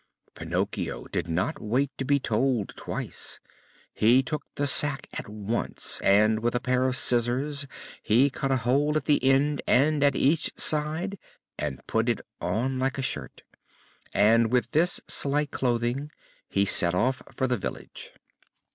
[0.33, 3.39] Pinocchio did not wait to be told twice.
[3.93, 7.67] He took the sack at once and with a pair of scissors
[8.01, 11.19] he cut a hole at the end and at each side,
[11.59, 13.43] and put it on like a shirt.
[14.11, 16.09] And with this slight clothing
[16.49, 18.09] he set off for the village.